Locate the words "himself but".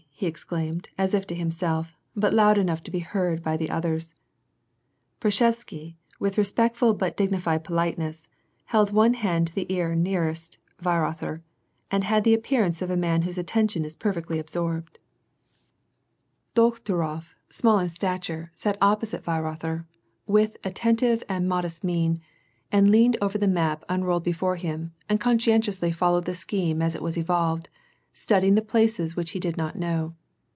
1.33-2.31